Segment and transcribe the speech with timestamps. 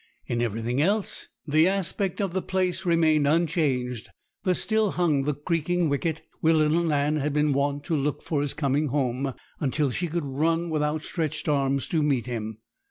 [0.25, 4.09] In everything else the aspect of the place remained unchanged;
[4.43, 8.41] there still hung the creaking wicket, where little Nan had been wont to look for
[8.41, 12.57] his coming home, until she could run with outstretched arms to meet him.